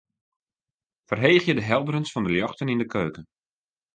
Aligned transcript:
Ferheegje 1.07 1.53
de 1.57 1.65
helderens 1.69 2.11
fan 2.11 2.25
de 2.25 2.31
ljochten 2.33 2.71
yn 2.73 2.81
de 2.81 2.87
keuken. 2.95 3.25